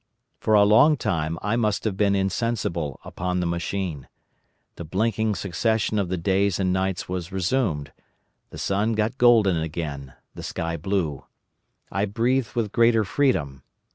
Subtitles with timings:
[0.39, 4.07] For a long time I must have been insensible upon the machine.
[4.77, 7.93] The blinking succession of the days and nights was resumed,
[8.49, 11.25] the sun got golden again, the sky blue.
[11.91, 13.61] I breathed with greater freedom.